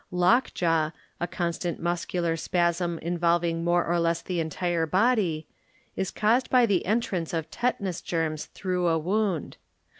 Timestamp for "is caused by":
5.95-6.65